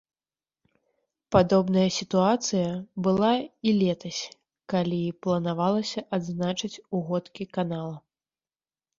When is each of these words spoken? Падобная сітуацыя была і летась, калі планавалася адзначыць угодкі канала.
Падобная 1.33 1.83
сітуацыя 1.97 2.69
была 3.07 3.29
і 3.71 3.73
летась, 3.81 4.21
калі 4.73 5.01
планавалася 5.27 5.99
адзначыць 6.17 6.71
угодкі 7.01 7.43
канала. 7.59 7.93